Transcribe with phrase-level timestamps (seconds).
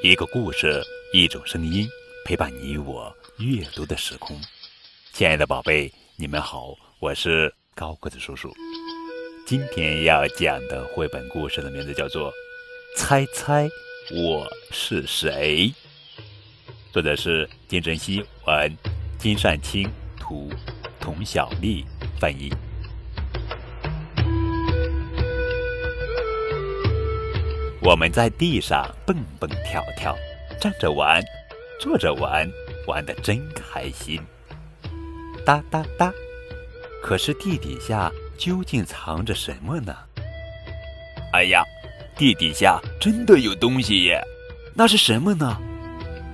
[0.00, 0.80] 一个故事，
[1.12, 1.88] 一种声音，
[2.24, 4.40] 陪伴你我阅读的时空。
[5.12, 8.54] 亲爱的宝贝，你们好，我是高个子叔叔。
[9.44, 12.30] 今天要讲的绘本故事的名字叫做
[12.96, 13.68] 《猜猜
[14.12, 15.66] 我是谁》，
[16.92, 18.78] 作者是金晨曦，文
[19.18, 20.48] 金善清，图
[21.00, 21.84] 童小丽
[22.20, 22.52] 翻译。
[27.88, 30.14] 我们在地上蹦蹦跳跳，
[30.60, 31.24] 站着玩，
[31.80, 32.46] 坐着玩，
[32.86, 34.20] 玩得真开心。
[35.42, 36.12] 哒哒哒！
[37.02, 39.96] 可是地底下究竟藏着什么呢？
[41.32, 41.64] 哎呀，
[42.14, 44.22] 地底下真的有东西耶！
[44.74, 45.58] 那是什么呢？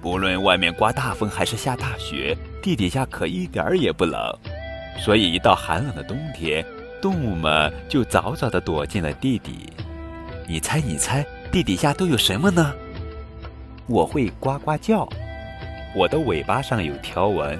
[0.00, 4.22] 不论外面刮大风还是下大雪，地底下可一点儿也不冷。
[5.00, 6.64] 所以一到寒冷的冬天，
[7.02, 9.68] 动物们就早早地躲进了地底。
[10.46, 11.26] 你猜，你猜？
[11.52, 12.72] 地底下都有什么呢？
[13.86, 15.08] 我会呱呱叫，
[15.96, 17.58] 我的尾巴上有条纹。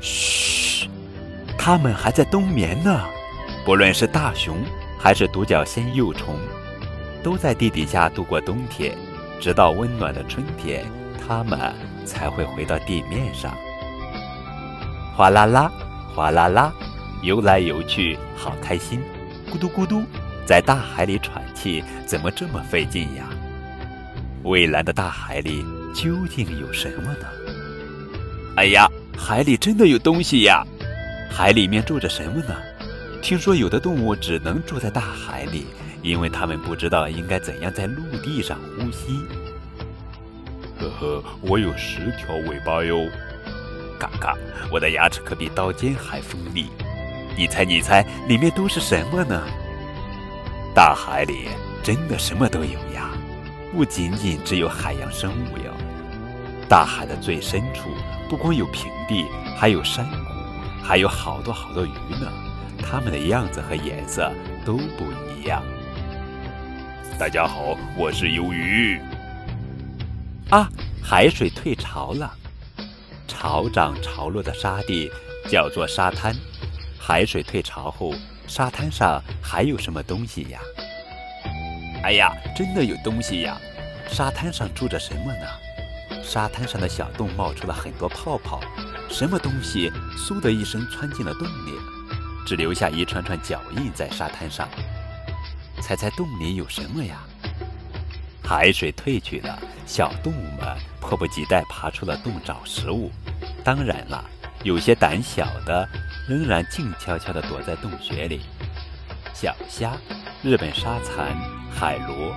[0.00, 0.88] 嘘，
[1.58, 3.04] 它们还在冬眠呢。
[3.64, 4.56] 不论是大熊
[4.96, 6.36] 还是独角仙幼虫，
[7.24, 8.96] 都在地底下度过冬天，
[9.40, 10.84] 直到温暖的春天，
[11.26, 11.58] 它们
[12.06, 13.52] 才会回到地面上。
[15.16, 15.72] 哗啦啦，
[16.14, 16.72] 哗啦啦，
[17.20, 19.02] 游来游去，好开心。
[19.52, 20.04] 咕嘟咕嘟。
[20.46, 23.28] 在大海里喘气怎么这么费劲呀？
[24.42, 25.64] 蔚蓝的大海里
[25.94, 27.26] 究竟有什么呢？
[28.56, 28.86] 哎呀，
[29.16, 30.62] 海里真的有东西呀！
[31.30, 32.54] 海里面住着什么呢？
[33.22, 35.66] 听说有的动物只能住在大海里，
[36.02, 39.18] 因为它们不知道应该怎样在陆地上呼吸。
[40.78, 43.08] 呵呵，我有十条尾巴哟！
[43.98, 44.36] 嘎嘎，
[44.70, 46.66] 我的牙齿可比刀尖还锋利。
[47.36, 49.42] 你猜，你猜，里面都是什么呢？
[50.74, 51.46] 大海里
[51.84, 53.12] 真的什么都有呀，
[53.72, 55.72] 不仅仅只有海洋生物哟。
[56.68, 57.90] 大海的最深处
[58.28, 59.24] 不光有平地，
[59.56, 60.34] 还有山谷，
[60.82, 62.28] 还有好多好多鱼呢。
[62.82, 64.32] 它们的样子和颜色
[64.64, 65.04] 都不
[65.38, 65.62] 一样。
[67.20, 69.00] 大家好，我是鱿鱼。
[70.50, 70.68] 啊，
[71.00, 72.34] 海水退潮了，
[73.28, 75.08] 潮涨潮落的沙地
[75.48, 76.34] 叫做沙滩。
[76.98, 78.12] 海水退潮后。
[78.46, 80.60] 沙滩上还有什么东西呀？
[82.02, 83.58] 哎呀，真的有东西呀！
[84.08, 86.22] 沙滩上住着什么呢？
[86.22, 88.60] 沙滩上的小洞冒出了很多泡泡，
[89.08, 91.72] 什么东西嗖的一声窜进了洞里，
[92.46, 94.68] 只留下一串串脚印在沙滩上。
[95.80, 97.22] 猜猜洞里有什么呀？
[98.44, 103.10] 海水退去了，小动物们迫不及待爬出了洞找食物。
[103.64, 104.22] 当然了，
[104.62, 105.88] 有些胆小的。
[106.26, 108.40] 仍然静悄悄地躲在洞穴里。
[109.32, 109.92] 小虾、
[110.42, 111.36] 日本沙蚕、
[111.70, 112.32] 海螺，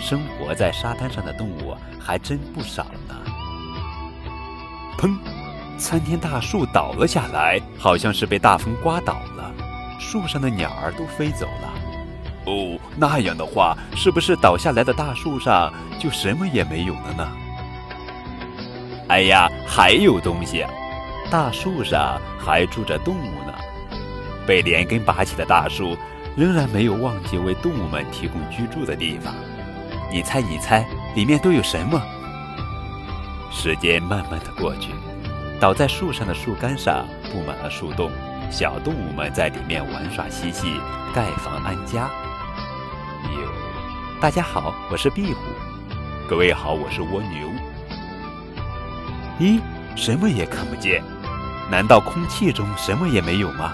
[0.00, 3.14] 生活在沙滩上的动物还真不少呢。
[4.98, 5.16] 砰！
[5.78, 9.50] 参天大树倒了下来，好像是被大风刮倒了，
[9.98, 11.72] 树上的鸟儿都飞走了。
[12.44, 17.32] 哦，那样的话，是不是倒下来的大树上就什么也没有了呢？
[19.08, 20.66] 哎呀，还有东西！
[21.30, 23.54] 大树上还住着动物呢，
[24.44, 25.96] 被连根拔起的大树
[26.36, 29.32] 仍然没有忘记为动物们提供居住的地方。
[30.10, 32.02] 你猜，你猜，里面都有什么？
[33.52, 34.90] 时间慢慢的过去，
[35.60, 38.10] 倒在树上的树干上布满了树洞，
[38.50, 40.80] 小动物们在里面玩耍嬉戏，
[41.14, 42.10] 盖房安家。
[43.22, 43.52] 哟，
[44.20, 45.40] 大家好，我是壁虎。
[46.28, 47.48] 各位好，我是蜗牛。
[49.38, 49.60] 咦，
[49.94, 51.04] 什么也看不见。
[51.70, 53.72] 难道空气中什么也没有吗？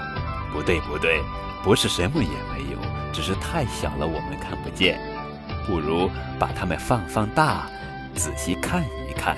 [0.53, 1.23] 不对，不对，
[1.65, 2.79] 不是什么也没有，
[3.13, 5.01] 只是太小了，我们看不见。
[5.67, 7.67] 不如把它们放放大，
[8.15, 9.37] 仔细看一看，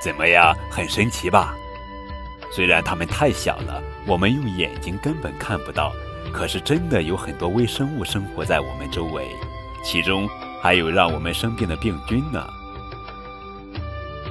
[0.00, 0.54] 怎么样？
[0.70, 1.54] 很神奇吧？
[2.52, 5.92] 虽然它们太小了，我们用眼睛根本看不到，
[6.32, 9.28] 可是真的有很多微生物生活在我们周围，
[9.82, 10.28] 其中
[10.62, 12.46] 还有让我们生病的病菌呢。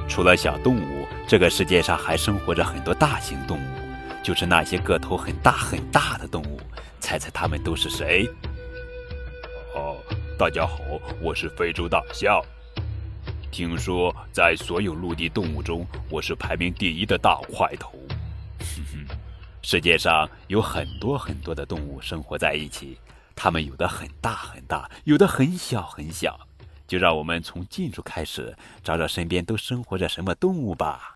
[0.07, 3.67] 除了小动物，这个世界上还生活着很多大型动物，
[4.23, 6.59] 就是那些个头很大很大的动物。
[6.99, 8.29] 猜猜它们都是谁？
[9.73, 9.97] 哦，
[10.37, 10.77] 大家好，
[11.19, 12.39] 我是非洲大象。
[13.51, 17.97] 听说在所有陆地动物中，我是排名第一的大块头。
[18.59, 19.15] 哼哼，
[19.63, 22.99] 世界上有很多很多的动物生活在一起，
[23.35, 26.39] 它们有的很大很大，有的很小很小。
[26.87, 31.14] 就让我们从近处开始，找找身边都生活着什么动物吧。